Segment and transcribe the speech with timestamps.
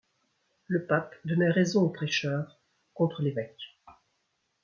[0.65, 2.59] Le pape donnait raison au prêcheur
[2.95, 3.61] contre l'évêque.